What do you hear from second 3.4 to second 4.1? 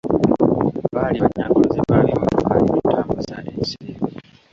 ensimbi.